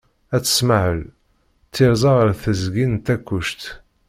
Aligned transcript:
At 0.35 0.45
Smaεel, 0.57 1.01
Ttirza 1.71 2.11
ɣer 2.17 2.29
teẓgi 2.41 2.85
n 2.87 2.95
Takkuct. 3.05 3.61